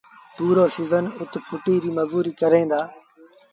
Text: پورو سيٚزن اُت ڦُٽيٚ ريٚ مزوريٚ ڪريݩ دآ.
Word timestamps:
پورو 0.35 0.65
سيٚزن 0.75 1.05
اُت 1.19 1.33
ڦُٽيٚ 1.47 1.81
ريٚ 1.83 1.95
مزوريٚ 1.97 2.37
ڪريݩ 2.41 2.69
دآ. 2.71 2.81